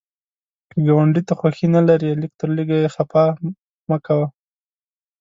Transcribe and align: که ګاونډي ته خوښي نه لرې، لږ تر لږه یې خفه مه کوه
که 0.69 0.77
ګاونډي 0.85 1.21
ته 1.27 1.33
خوښي 1.39 1.67
نه 1.75 1.81
لرې، 1.87 2.11
لږ 2.21 2.31
تر 2.39 2.49
لږه 2.57 2.77
یې 2.81 2.89
خفه 2.95 3.23
مه 3.89 3.97
کوه 4.05 4.27